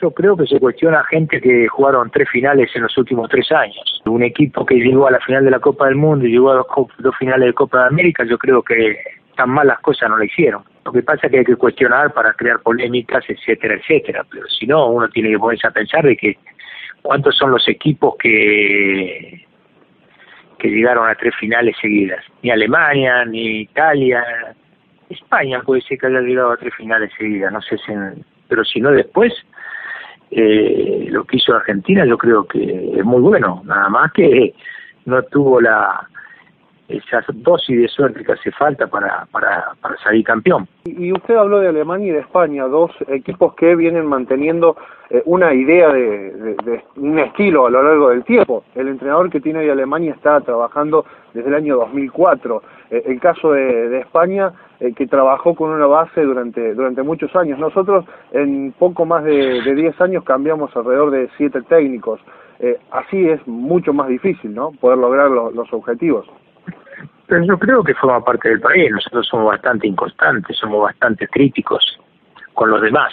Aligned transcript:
yo 0.00 0.10
creo 0.12 0.36
que 0.36 0.46
se 0.46 0.58
cuestiona 0.58 1.04
gente 1.04 1.40
que 1.40 1.68
jugaron 1.68 2.10
tres 2.10 2.28
finales 2.30 2.70
en 2.74 2.82
los 2.82 2.96
últimos 2.98 3.28
tres 3.28 3.50
años. 3.52 4.02
Un 4.06 4.22
equipo 4.22 4.64
que 4.64 4.76
llegó 4.76 5.06
a 5.06 5.10
la 5.10 5.20
final 5.20 5.44
de 5.44 5.50
la 5.50 5.60
Copa 5.60 5.86
del 5.86 5.96
Mundo 5.96 6.26
y 6.26 6.32
llegó 6.32 6.50
a 6.50 6.64
dos, 6.98 7.16
finales 7.18 7.46
de 7.48 7.54
Copa 7.54 7.80
de 7.80 7.86
América, 7.88 8.24
yo 8.24 8.38
creo 8.38 8.62
que 8.62 8.98
tan 9.36 9.50
malas 9.50 9.78
cosas 9.80 10.08
no 10.08 10.16
la 10.16 10.24
hicieron. 10.24 10.62
Lo 10.84 10.92
que 10.92 11.02
pasa 11.02 11.26
es 11.26 11.32
que 11.32 11.38
hay 11.38 11.44
que 11.44 11.56
cuestionar 11.56 12.12
para 12.12 12.32
crear 12.32 12.60
polémicas, 12.60 13.24
etcétera, 13.28 13.74
etcétera. 13.74 14.24
Pero 14.30 14.46
si 14.48 14.66
no, 14.66 14.90
uno 14.90 15.08
tiene 15.08 15.30
que 15.30 15.38
ponerse 15.38 15.66
a 15.66 15.70
pensar 15.70 16.04
de 16.04 16.16
que 16.16 16.38
cuántos 17.02 17.36
son 17.36 17.52
los 17.52 17.66
equipos 17.68 18.14
que 18.18 19.46
que 20.58 20.68
llegaron 20.68 21.08
a 21.08 21.14
tres 21.14 21.34
finales 21.36 21.74
seguidas. 21.80 22.22
Ni 22.42 22.50
Alemania, 22.50 23.24
ni 23.24 23.62
Italia, 23.62 24.22
España 25.08 25.62
puede 25.62 25.80
ser 25.80 25.98
que 25.98 26.06
haya 26.06 26.20
llegado 26.20 26.52
a 26.52 26.56
tres 26.58 26.74
finales 26.74 27.10
seguidas. 27.16 27.50
No 27.50 27.62
sé 27.62 27.78
si 27.78 27.92
pero 28.50 28.64
si 28.64 28.80
no 28.80 28.90
después, 28.90 29.32
eh, 30.32 31.06
lo 31.08 31.24
que 31.24 31.38
hizo 31.38 31.54
Argentina 31.54 32.04
yo 32.04 32.18
creo 32.18 32.46
que 32.46 32.92
es 32.98 33.04
muy 33.04 33.22
bueno, 33.22 33.62
nada 33.64 33.88
más 33.88 34.12
que 34.12 34.54
no 35.06 35.22
tuvo 35.22 35.60
la 35.60 36.08
esa 36.90 37.24
dosis 37.32 37.80
de 37.80 37.88
suerte 37.88 38.24
que 38.24 38.32
hace 38.32 38.50
falta 38.52 38.86
para, 38.86 39.26
para, 39.30 39.74
para 39.80 39.96
salir 39.98 40.24
campeón. 40.24 40.66
Y 40.84 41.12
usted 41.12 41.36
habló 41.36 41.60
de 41.60 41.68
Alemania 41.68 42.08
y 42.08 42.12
de 42.12 42.20
España, 42.20 42.64
dos 42.64 42.90
equipos 43.08 43.54
que 43.54 43.76
vienen 43.76 44.06
manteniendo 44.06 44.76
eh, 45.10 45.22
una 45.26 45.52
idea 45.52 45.88
de, 45.92 46.54
de, 46.64 46.84
un 46.96 47.18
estilo 47.18 47.66
a 47.66 47.70
lo 47.70 47.82
largo 47.82 48.10
del 48.10 48.24
tiempo. 48.24 48.64
El 48.74 48.88
entrenador 48.88 49.28
que 49.28 49.40
tiene 49.40 49.60
de 49.60 49.70
Alemania 49.72 50.12
está 50.12 50.40
trabajando 50.40 51.04
desde 51.34 51.48
el 51.48 51.54
año 51.54 51.76
2004. 51.76 52.62
Eh, 52.90 53.02
el 53.06 53.20
caso 53.20 53.52
de, 53.52 53.88
de 53.88 53.98
España, 53.98 54.52
eh, 54.78 54.92
que 54.94 55.06
trabajó 55.06 55.54
con 55.54 55.70
una 55.70 55.86
base 55.86 56.22
durante, 56.22 56.74
durante 56.74 57.02
muchos 57.02 57.34
años. 57.34 57.58
Nosotros 57.58 58.04
en 58.30 58.72
poco 58.78 59.04
más 59.04 59.24
de, 59.24 59.62
de 59.62 59.74
10 59.74 60.00
años 60.00 60.24
cambiamos 60.24 60.74
alrededor 60.76 61.10
de 61.10 61.28
7 61.36 61.62
técnicos. 61.62 62.20
así 62.90 63.28
es 63.28 63.44
mucho 63.46 63.92
más 63.92 64.08
difícil, 64.08 64.54
¿no? 64.54 64.70
Poder 64.80 64.98
lograr 64.98 65.30
los 65.30 65.72
objetivos. 65.72 66.26
Pero 67.30 67.44
yo 67.44 67.56
creo 67.60 67.84
que 67.84 67.94
forma 67.94 68.24
parte 68.24 68.48
del 68.48 68.60
país. 68.60 68.90
Nosotros 68.90 69.24
somos 69.28 69.46
bastante 69.46 69.86
inconstantes, 69.86 70.56
somos 70.56 70.82
bastante 70.82 71.28
críticos 71.28 71.96
con 72.54 72.70
los 72.70 72.82
demás. 72.82 73.12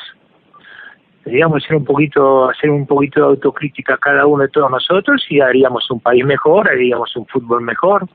Digamos, 1.23 1.63
hacer 1.63 1.75
un 1.77 1.85
poquito, 1.85 2.49
hacer 2.49 2.71
un 2.71 2.87
poquito 2.87 3.19
de 3.19 3.27
autocrítica 3.27 3.95
cada 3.97 4.25
uno 4.25 4.41
de 4.41 4.49
todos 4.49 4.71
nosotros 4.71 5.23
y 5.29 5.39
haríamos 5.39 5.91
un 5.91 5.99
país 5.99 6.25
mejor, 6.25 6.67
haríamos 6.67 7.15
un 7.15 7.27
fútbol 7.27 7.61
mejor. 7.61 8.07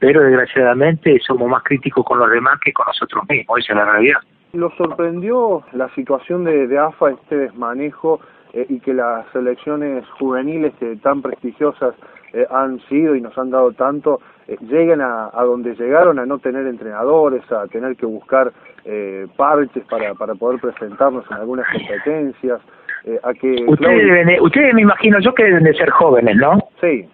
Pero 0.00 0.20
desgraciadamente 0.20 1.16
somos 1.24 1.48
más 1.48 1.62
críticos 1.62 2.04
con 2.04 2.18
los 2.18 2.28
demás 2.28 2.58
que 2.64 2.72
con 2.72 2.84
nosotros 2.88 3.22
mismos, 3.28 3.60
esa 3.60 3.74
es 3.74 3.76
la 3.76 3.84
realidad. 3.84 4.18
¿Lo 4.52 4.68
sorprendió 4.70 5.62
la 5.74 5.94
situación 5.94 6.42
de, 6.42 6.66
de 6.66 6.78
AFA, 6.78 7.10
este 7.10 7.36
desmanejo 7.36 8.20
eh, 8.52 8.66
y 8.68 8.80
que 8.80 8.94
las 8.94 9.26
selecciones 9.32 10.04
juveniles 10.18 10.74
que 10.80 10.96
tan 10.96 11.22
prestigiosas 11.22 11.94
eh, 12.32 12.46
han 12.50 12.80
sido 12.88 13.14
y 13.14 13.20
nos 13.20 13.36
han 13.38 13.50
dado 13.50 13.72
tanto, 13.72 14.20
eh, 14.48 14.56
lleguen 14.60 15.00
a, 15.00 15.30
a, 15.32 15.44
donde 15.44 15.74
llegaron, 15.74 16.18
a 16.18 16.26
no 16.26 16.38
tener 16.38 16.66
entrenadores, 16.66 17.42
a 17.52 17.66
tener 17.68 17.96
que 17.96 18.06
buscar 18.06 18.52
eh, 18.84 19.26
parches 19.36 19.84
para, 19.84 20.14
para 20.14 20.34
poder 20.34 20.60
presentarnos 20.60 21.24
en 21.30 21.36
algunas 21.36 21.66
competencias, 21.70 22.60
eh, 23.04 23.18
a 23.22 23.32
que... 23.34 23.64
Ustedes, 23.66 24.04
deben 24.04 24.40
ustedes 24.40 24.74
me 24.74 24.82
imagino 24.82 25.18
yo 25.20 25.34
que 25.34 25.44
deben 25.44 25.64
de 25.64 25.74
ser 25.74 25.90
jóvenes, 25.90 26.36
¿no? 26.36 26.58
Sí. 26.80 27.08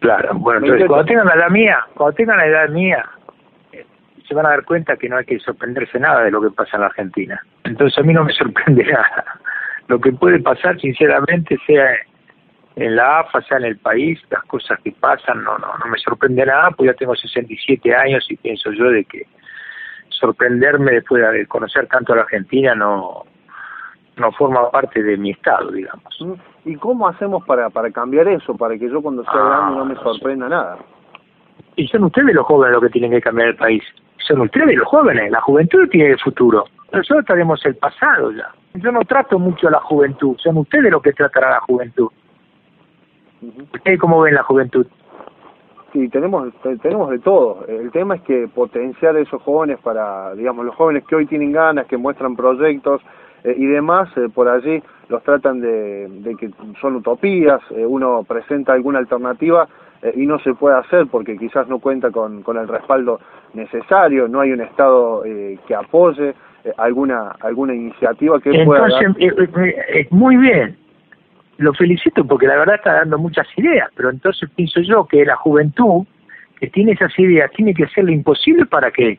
Claro, 0.00 0.34
bueno, 0.34 0.60
entonces 0.60 0.86
cuando 0.86 1.06
tengan 1.06 1.26
la 1.26 1.34
edad 1.34 1.50
mía, 1.50 1.78
cuando 1.94 2.14
tengan 2.14 2.36
la 2.36 2.46
edad 2.46 2.68
mía, 2.68 3.04
se 4.28 4.34
van 4.34 4.46
a 4.46 4.50
dar 4.50 4.64
cuenta 4.64 4.96
que 4.96 5.08
no 5.08 5.16
hay 5.16 5.24
que 5.24 5.38
sorprenderse 5.38 5.98
nada 5.98 6.22
de 6.22 6.30
lo 6.30 6.42
que 6.42 6.50
pasa 6.50 6.76
en 6.76 6.80
la 6.80 6.86
Argentina. 6.86 7.40
Entonces 7.64 7.98
a 7.98 8.02
mí 8.02 8.12
no 8.12 8.24
me 8.24 8.32
sorprende 8.32 8.84
nada. 8.92 9.24
Lo 9.88 10.00
que 10.00 10.12
puede 10.12 10.40
pasar, 10.40 10.78
sinceramente, 10.80 11.56
sea 11.66 11.96
en 12.76 12.94
la 12.94 13.20
AFA, 13.20 13.40
sea 13.42 13.56
en 13.56 13.64
el 13.64 13.78
país, 13.78 14.20
las 14.30 14.42
cosas 14.44 14.78
que 14.84 14.92
pasan, 14.92 15.42
no, 15.42 15.56
no, 15.58 15.78
no 15.78 15.86
me 15.86 15.98
sorprende 15.98 16.44
nada, 16.44 16.70
pues 16.72 16.90
ya 16.90 16.94
tengo 16.94 17.16
67 17.16 17.94
años 17.94 18.26
y 18.28 18.36
pienso 18.36 18.70
yo 18.72 18.90
de 18.90 19.04
que 19.04 19.26
sorprenderme 20.10 20.92
después 20.92 21.22
de 21.32 21.46
conocer 21.46 21.86
tanto 21.88 22.12
a 22.12 22.16
la 22.16 22.22
Argentina 22.22 22.74
no 22.74 23.24
no 24.16 24.32
forma 24.32 24.70
parte 24.70 25.02
de 25.02 25.18
mi 25.18 25.32
estado, 25.32 25.70
digamos. 25.70 26.18
¿Y 26.64 26.74
cómo 26.76 27.06
hacemos 27.06 27.44
para 27.44 27.68
para 27.68 27.90
cambiar 27.90 28.28
eso, 28.28 28.56
para 28.56 28.78
que 28.78 28.88
yo 28.88 29.02
cuando 29.02 29.22
sea 29.24 29.34
ah, 29.34 29.48
grande 29.48 29.76
no 29.76 29.84
me 29.84 29.94
sorprenda 29.96 30.48
nada? 30.48 30.78
Y 31.76 31.86
son 31.88 32.04
ustedes 32.04 32.34
los 32.34 32.46
jóvenes 32.46 32.72
los 32.72 32.82
que 32.82 32.90
tienen 32.90 33.10
que 33.10 33.20
cambiar 33.20 33.48
el 33.48 33.56
país. 33.56 33.82
Son 34.26 34.40
ustedes 34.40 34.74
los 34.74 34.88
jóvenes, 34.88 35.30
la 35.30 35.40
juventud 35.42 35.86
tiene 35.90 36.12
el 36.12 36.20
futuro. 36.20 36.64
Nosotros 36.92 37.26
tenemos 37.26 37.64
el 37.66 37.76
pasado 37.76 38.32
ya. 38.32 38.50
Yo 38.74 38.90
no 38.90 39.00
trato 39.00 39.38
mucho 39.38 39.68
a 39.68 39.72
la 39.72 39.80
juventud, 39.80 40.36
son 40.38 40.58
ustedes 40.58 40.90
los 40.90 41.02
que 41.02 41.12
tratan 41.12 41.44
a 41.44 41.50
la 41.50 41.60
juventud. 41.60 42.08
¿Ustedes 43.74 43.98
cómo 44.00 44.20
ven 44.20 44.34
la 44.34 44.42
juventud? 44.42 44.86
Sí, 45.92 46.08
tenemos, 46.08 46.52
tenemos 46.82 47.10
de 47.10 47.18
todo. 47.20 47.64
El 47.68 47.90
tema 47.90 48.16
es 48.16 48.22
que 48.22 48.48
potenciar 48.48 49.16
a 49.16 49.20
esos 49.20 49.40
jóvenes 49.42 49.78
para, 49.80 50.34
digamos, 50.34 50.66
los 50.66 50.74
jóvenes 50.74 51.04
que 51.06 51.14
hoy 51.14 51.26
tienen 51.26 51.52
ganas, 51.52 51.86
que 51.86 51.96
muestran 51.96 52.36
proyectos 52.36 53.00
eh, 53.44 53.54
y 53.56 53.66
demás, 53.66 54.08
eh, 54.16 54.28
por 54.32 54.48
allí 54.48 54.82
los 55.08 55.22
tratan 55.22 55.60
de, 55.60 56.08
de 56.08 56.34
que 56.34 56.50
son 56.80 56.96
utopías, 56.96 57.60
eh, 57.70 57.86
uno 57.86 58.24
presenta 58.24 58.72
alguna 58.72 58.98
alternativa 58.98 59.68
y 60.14 60.26
no 60.26 60.38
se 60.40 60.52
puede 60.54 60.76
hacer 60.76 61.06
porque 61.10 61.38
quizás 61.38 61.66
no 61.68 61.78
cuenta 61.78 62.10
con, 62.10 62.42
con 62.42 62.58
el 62.58 62.68
respaldo 62.68 63.18
necesario, 63.54 64.28
no 64.28 64.40
hay 64.40 64.52
un 64.52 64.60
Estado 64.60 65.22
que 65.66 65.74
apoye 65.74 66.34
alguna 66.76 67.34
alguna 67.40 67.74
iniciativa 67.74 68.38
que 68.38 68.50
Entonces, 68.50 68.66
pueda 68.66 68.88
dar... 68.88 70.06
muy 70.10 70.36
bien, 70.36 70.76
lo 71.58 71.72
felicito 71.74 72.24
porque 72.24 72.46
la 72.46 72.56
verdad 72.56 72.76
está 72.76 72.92
dando 72.94 73.18
muchas 73.18 73.46
ideas, 73.56 73.88
pero 73.96 74.10
entonces 74.10 74.48
pienso 74.54 74.80
yo 74.80 75.06
que 75.06 75.24
la 75.24 75.36
juventud 75.36 76.06
que 76.60 76.68
tiene 76.68 76.92
esas 76.92 77.16
ideas 77.18 77.50
tiene 77.52 77.74
que 77.74 77.84
hacer 77.84 78.04
lo 78.04 78.12
imposible 78.12 78.66
para 78.66 78.90
que 78.90 79.18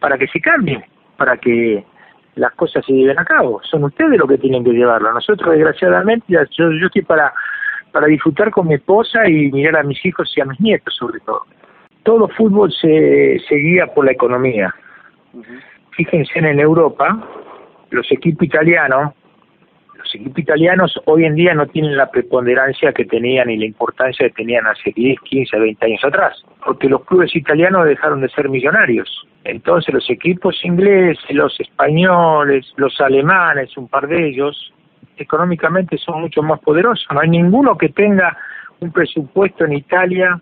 para 0.00 0.18
que 0.18 0.26
se 0.28 0.40
cambien, 0.40 0.84
para 1.16 1.36
que 1.36 1.84
las 2.34 2.52
cosas 2.52 2.84
se 2.84 2.92
lleven 2.92 3.18
a 3.18 3.24
cabo. 3.24 3.60
Son 3.62 3.82
ustedes 3.84 4.18
los 4.18 4.28
que 4.28 4.38
tienen 4.38 4.62
que 4.62 4.72
llevarlo. 4.72 5.12
Nosotros 5.12 5.54
desgraciadamente 5.54 6.26
yo, 6.28 6.70
yo 6.70 6.86
estoy 6.86 7.02
para 7.02 7.32
para 7.92 8.08
disfrutar 8.08 8.50
con 8.50 8.68
mi 8.68 8.74
esposa 8.74 9.26
y 9.26 9.50
mirar 9.50 9.76
a 9.78 9.82
mis 9.82 10.04
hijos 10.04 10.32
y 10.36 10.40
a 10.40 10.44
mis 10.44 10.60
nietos 10.60 10.94
sobre 10.94 11.18
todo. 11.20 11.46
Todo 12.02 12.28
fútbol 12.28 12.70
se, 12.70 13.40
se 13.48 13.54
guía 13.56 13.86
por 13.86 14.04
la 14.04 14.12
economía. 14.12 14.74
Fíjense 15.92 16.38
en 16.38 16.60
Europa, 16.60 17.26
los 17.90 18.10
equipos 18.12 18.46
italianos 18.46 19.14
equipos 20.14 20.38
italianos 20.38 21.00
hoy 21.06 21.24
en 21.24 21.34
día 21.34 21.54
no 21.54 21.66
tienen 21.66 21.96
la 21.96 22.10
preponderancia 22.10 22.92
que 22.92 23.04
tenían 23.04 23.50
y 23.50 23.56
la 23.56 23.66
importancia 23.66 24.28
que 24.28 24.34
tenían 24.34 24.66
hace 24.66 24.92
10, 24.94 25.20
15, 25.20 25.58
20 25.58 25.86
años 25.86 26.04
atrás, 26.04 26.44
porque 26.64 26.88
los 26.88 27.04
clubes 27.04 27.34
italianos 27.34 27.86
dejaron 27.86 28.20
de 28.20 28.28
ser 28.30 28.48
millonarios. 28.48 29.26
Entonces 29.44 29.94
los 29.94 30.08
equipos 30.10 30.58
ingleses, 30.64 31.24
los 31.30 31.58
españoles, 31.60 32.72
los 32.76 33.00
alemanes, 33.00 33.76
un 33.76 33.88
par 33.88 34.08
de 34.08 34.28
ellos, 34.28 34.72
económicamente 35.16 35.96
son 35.98 36.20
mucho 36.20 36.42
más 36.42 36.60
poderosos. 36.60 37.06
No 37.12 37.20
hay 37.20 37.28
ninguno 37.28 37.76
que 37.76 37.88
tenga 37.88 38.36
un 38.80 38.92
presupuesto 38.92 39.64
en 39.64 39.74
Italia 39.74 40.40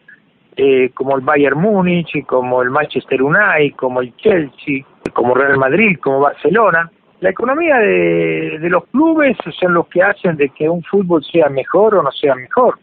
eh, 0.57 0.91
como 0.95 1.17
el 1.17 1.23
Bayern 1.23 1.59
Múnich, 1.59 2.25
como 2.27 2.63
el 2.63 2.71
Manchester 2.71 3.23
United, 3.23 3.77
como 3.77 4.01
el 4.01 4.15
Chelsea, 4.17 4.85
como 5.13 5.35
Real 5.35 5.59
Madrid, 5.59 5.99
como 6.01 6.21
Barcelona 6.21 6.91
la 7.25 7.31
economía 7.31 7.79
de, 7.79 8.59
de 8.59 8.69
los 8.69 8.85
clubes 8.89 9.35
son 9.59 9.73
los 9.73 9.87
que 9.89 10.03
hacen 10.03 10.37
de 10.37 10.51
que 10.51 10.69
un 10.69 10.83
fútbol 10.83 11.25
sea 11.25 11.49
mejor 11.49 11.95
o 11.95 12.03
no 12.03 12.13
sea 12.13 12.35
mejor. 12.35 12.79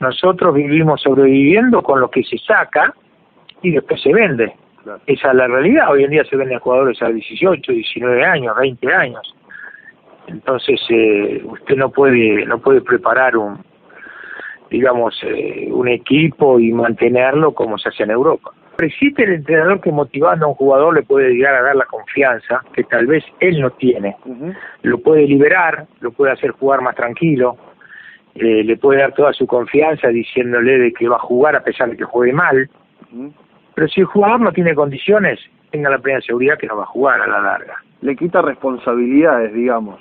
Nosotros 0.00 0.54
vivimos 0.54 1.00
sobreviviendo 1.00 1.82
con 1.82 1.98
lo 1.98 2.10
que 2.10 2.22
se 2.24 2.36
saca 2.36 2.92
y 3.62 3.70
después 3.70 4.02
se 4.02 4.12
vende. 4.12 4.52
Esa 5.06 5.30
es 5.30 5.34
la 5.34 5.46
realidad. 5.46 5.90
Hoy 5.90 6.04
en 6.04 6.10
día 6.10 6.24
se 6.24 6.36
venden 6.36 6.58
jugadores 6.58 7.00
a 7.00 7.08
18, 7.08 7.72
19 7.72 8.22
años, 8.22 8.54
20 8.54 8.92
años. 8.92 9.34
Entonces 10.26 10.78
eh, 10.90 11.40
usted 11.42 11.76
no 11.76 11.88
puede 11.88 12.44
no 12.44 12.58
puede 12.58 12.82
preparar 12.82 13.34
un 13.34 13.64
digamos 14.70 15.18
eh, 15.22 15.70
un 15.72 15.88
equipo 15.88 16.60
y 16.60 16.70
mantenerlo 16.70 17.54
como 17.54 17.78
se 17.78 17.88
hace 17.88 18.02
en 18.02 18.10
Europa. 18.10 18.50
Existe 18.78 19.24
el 19.24 19.34
entrenador 19.34 19.80
que 19.80 19.92
motivando 19.92 20.46
a 20.46 20.48
un 20.48 20.54
jugador 20.54 20.94
le 20.94 21.02
puede 21.02 21.32
llegar 21.32 21.54
a 21.54 21.62
dar 21.62 21.76
la 21.76 21.86
confianza 21.86 22.62
que 22.72 22.84
tal 22.84 23.06
vez 23.06 23.24
él 23.40 23.60
no 23.60 23.70
tiene. 23.70 24.16
Lo 24.82 24.98
puede 24.98 25.26
liberar, 25.26 25.86
lo 26.00 26.10
puede 26.10 26.32
hacer 26.32 26.50
jugar 26.50 26.82
más 26.82 26.94
tranquilo, 26.94 27.56
eh, 28.34 28.64
le 28.64 28.76
puede 28.76 29.00
dar 29.00 29.12
toda 29.14 29.32
su 29.32 29.46
confianza 29.46 30.08
diciéndole 30.08 30.78
de 30.78 30.92
que 30.92 31.08
va 31.08 31.16
a 31.16 31.20
jugar 31.20 31.56
a 31.56 31.62
pesar 31.62 31.90
de 31.90 31.96
que 31.96 32.04
juegue 32.04 32.32
mal. 32.32 32.68
Pero 33.74 33.88
si 33.88 34.00
el 34.00 34.06
jugador 34.06 34.40
no 34.40 34.52
tiene 34.52 34.74
condiciones, 34.74 35.38
tenga 35.70 35.90
la 35.90 35.98
plena 35.98 36.20
seguridad 36.20 36.58
que 36.58 36.66
no 36.66 36.76
va 36.76 36.82
a 36.82 36.86
jugar 36.86 37.20
a 37.20 37.26
la 37.26 37.40
larga. 37.40 37.76
Le 38.00 38.16
quita 38.16 38.42
responsabilidades, 38.42 39.54
digamos. 39.54 40.00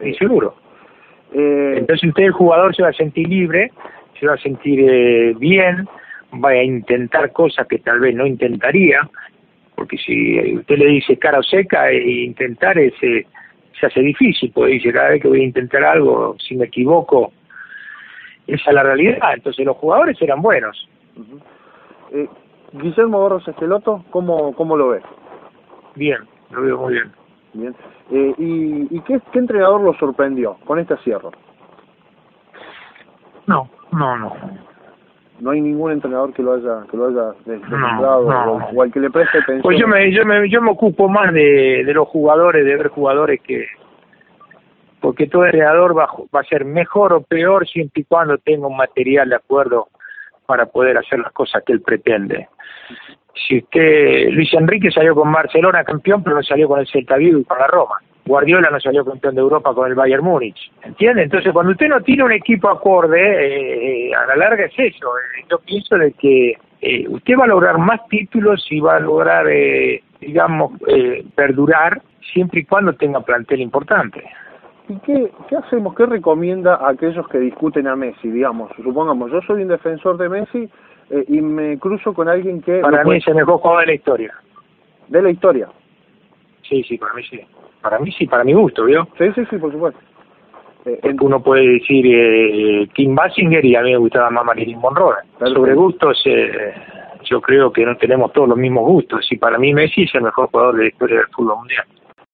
Y 0.00 0.14
seguro. 0.14 0.54
Eh... 1.32 1.74
Entonces 1.78 2.08
usted, 2.08 2.24
el 2.24 2.32
jugador, 2.32 2.74
se 2.76 2.82
va 2.82 2.90
a 2.90 2.92
sentir 2.92 3.28
libre, 3.28 3.72
se 4.20 4.26
va 4.26 4.34
a 4.34 4.38
sentir 4.38 4.80
eh, 4.80 5.34
bien, 5.38 5.88
va 6.32 6.50
a 6.50 6.62
intentar 6.62 7.32
cosas 7.32 7.66
que 7.66 7.78
tal 7.78 8.00
vez 8.00 8.14
no 8.14 8.26
intentaría, 8.26 9.08
porque 9.74 9.96
si 9.96 10.56
usted 10.56 10.76
le 10.76 10.86
dice 10.86 11.18
cara 11.18 11.38
o 11.38 11.42
seca, 11.42 11.90
e 11.90 12.24
intentar 12.24 12.78
ese 12.78 13.26
se 13.78 13.86
hace 13.86 14.00
difícil, 14.00 14.50
porque 14.52 14.72
dice 14.72 14.92
cada 14.92 15.10
vez 15.10 15.22
que 15.22 15.28
voy 15.28 15.40
a 15.40 15.44
intentar 15.44 15.84
algo, 15.84 16.36
si 16.38 16.56
me 16.56 16.66
equivoco, 16.66 17.32
esa 18.46 18.70
es 18.70 18.74
la 18.74 18.82
realidad. 18.82 19.34
Entonces 19.34 19.64
los 19.64 19.76
jugadores 19.76 20.20
eran 20.20 20.42
buenos. 20.42 20.88
eh, 22.12 22.28
Guillermo 22.72 23.20
Borros 23.20 23.46
Esqueloto, 23.46 24.04
¿cómo, 24.10 24.52
¿cómo 24.54 24.76
lo 24.76 24.88
ves? 24.88 25.02
Bien, 25.94 26.18
lo 26.50 26.62
veo 26.62 26.78
muy 26.78 26.94
bien. 26.94 27.12
Bien. 27.54 27.74
Eh, 28.10 28.34
¿Y, 28.38 28.96
y 28.96 29.00
qué, 29.02 29.20
qué 29.32 29.38
entrenador 29.38 29.80
lo 29.80 29.94
sorprendió 29.94 30.54
con 30.64 30.78
este 30.78 30.96
cierre? 30.98 31.28
No, 33.46 33.70
no, 33.92 34.18
no. 34.18 34.67
No 35.40 35.50
hay 35.50 35.60
ningún 35.60 35.92
entrenador 35.92 36.32
que 36.32 36.42
lo 36.42 36.54
haya 36.54 36.84
que 36.90 36.96
lo 36.96 37.08
haya 37.08 37.32
deslumbrado 37.44 38.26
o, 38.74 38.82
al 38.82 38.92
que 38.92 39.00
le 39.00 39.10
preste 39.10 39.38
atención. 39.38 39.62
Pues 39.62 39.78
yo 39.78 39.86
me 39.86 40.12
yo 40.12 40.24
me 40.24 40.48
yo 40.48 40.60
me 40.60 40.70
ocupo 40.70 41.08
más 41.08 41.32
de, 41.32 41.84
de 41.84 41.94
los 41.94 42.08
jugadores, 42.08 42.64
de 42.64 42.76
ver 42.76 42.88
jugadores 42.88 43.40
que 43.42 43.66
porque 45.00 45.28
todo 45.28 45.44
entrenador 45.44 45.96
va, 45.96 46.08
va 46.34 46.40
a 46.40 46.44
ser 46.44 46.64
mejor 46.64 47.12
o 47.12 47.20
peor 47.22 47.68
siempre 47.68 48.02
y 48.02 48.04
cuando 48.04 48.36
tenga 48.38 48.66
un 48.66 48.76
material 48.76 49.28
de 49.28 49.36
acuerdo 49.36 49.88
para 50.46 50.66
poder 50.66 50.98
hacer 50.98 51.20
las 51.20 51.32
cosas 51.32 51.62
que 51.64 51.72
él 51.72 51.82
pretende. 51.82 52.48
Si 53.46 53.58
usted, 53.58 54.30
Luis 54.30 54.52
Enrique 54.54 54.90
salió 54.90 55.14
con 55.14 55.30
Barcelona 55.30 55.84
campeón, 55.84 56.22
pero 56.22 56.36
no 56.36 56.42
salió 56.42 56.66
con 56.66 56.80
el 56.80 56.88
Celta 56.88 57.16
Vigo 57.16 57.38
y 57.38 57.44
con 57.44 57.58
la 57.58 57.66
Roma. 57.66 57.96
Guardiola 58.28 58.70
no 58.70 58.78
salió 58.78 59.04
campeón 59.04 59.34
de 59.34 59.40
Europa 59.40 59.74
con 59.74 59.88
el 59.88 59.94
Bayern 59.94 60.22
Múnich, 60.22 60.70
¿entiende? 60.82 61.22
Entonces, 61.24 61.52
cuando 61.52 61.72
usted 61.72 61.88
no 61.88 62.00
tiene 62.02 62.22
un 62.24 62.32
equipo 62.32 62.68
acorde, 62.68 64.10
eh, 64.10 64.14
a 64.14 64.26
la 64.26 64.36
larga 64.36 64.66
es 64.66 64.74
eso. 64.78 65.08
Eh, 65.18 65.44
yo 65.50 65.58
pienso 65.58 65.96
de 65.96 66.12
que 66.12 66.56
eh, 66.80 67.08
usted 67.08 67.34
va 67.38 67.44
a 67.44 67.48
lograr 67.48 67.78
más 67.78 68.06
títulos 68.08 68.64
y 68.70 68.80
va 68.80 68.96
a 68.96 69.00
lograr, 69.00 69.46
eh, 69.48 70.02
digamos, 70.20 70.72
eh, 70.86 71.24
perdurar 71.34 72.00
siempre 72.32 72.60
y 72.60 72.64
cuando 72.64 72.92
tenga 72.92 73.20
plantel 73.20 73.60
importante. 73.60 74.22
¿Y 74.88 74.96
qué, 75.00 75.30
qué 75.48 75.56
hacemos? 75.56 75.94
¿Qué 75.94 76.06
recomienda 76.06 76.76
a 76.76 76.90
aquellos 76.90 77.26
que 77.28 77.38
discuten 77.38 77.86
a 77.88 77.96
Messi, 77.96 78.30
digamos? 78.30 78.70
Supongamos, 78.82 79.30
yo 79.30 79.40
soy 79.42 79.62
un 79.62 79.68
defensor 79.68 80.16
de 80.16 80.28
Messi 80.28 80.68
eh, 81.10 81.24
y 81.28 81.40
me 81.40 81.78
cruzo 81.78 82.14
con 82.14 82.28
alguien 82.28 82.62
que... 82.62 82.80
Para 82.80 83.04
mí 83.04 83.16
es 83.16 83.26
el 83.28 83.34
mejor 83.34 83.58
jugador 83.58 83.80
de 83.80 83.86
la 83.86 83.94
historia. 83.94 84.34
¿De 85.08 85.22
la 85.22 85.30
historia? 85.30 85.68
Sí, 86.62 86.82
sí, 86.84 86.96
para 86.96 87.14
mí 87.14 87.22
sí. 87.24 87.40
Para 87.80 87.98
mí 87.98 88.12
sí, 88.12 88.26
para 88.26 88.44
mi 88.44 88.52
gusto, 88.52 88.84
¿vio? 88.84 89.08
Sí, 89.16 89.24
sí, 89.34 89.42
sí, 89.48 89.56
por 89.56 89.72
supuesto. 89.72 90.00
Eh, 90.84 91.16
uno 91.20 91.42
puede 91.42 91.68
decir 91.68 92.04
eh, 92.06 92.88
Kim 92.94 93.14
Basinger 93.14 93.64
y 93.64 93.76
a 93.76 93.82
mí 93.82 93.90
me 93.90 93.98
gustaba 93.98 94.30
más 94.30 94.44
Marilyn 94.44 94.78
Monroe. 94.78 95.16
Claro. 95.38 95.54
Sobre 95.54 95.74
gustos, 95.74 96.20
eh, 96.24 96.74
yo 97.24 97.40
creo 97.40 97.72
que 97.72 97.84
no 97.84 97.96
tenemos 97.96 98.32
todos 98.32 98.48
los 98.48 98.58
mismos 98.58 98.84
gustos. 98.84 99.26
Y 99.30 99.36
para 99.36 99.58
mí 99.58 99.72
Messi 99.72 100.02
es 100.04 100.14
el 100.14 100.22
mejor 100.22 100.48
jugador 100.50 100.76
de 100.76 100.82
la 100.84 100.88
historia 100.88 101.16
del 101.18 101.26
fútbol 101.28 101.58
mundial. 101.58 101.84